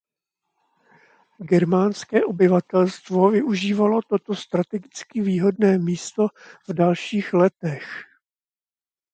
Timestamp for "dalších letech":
6.73-7.83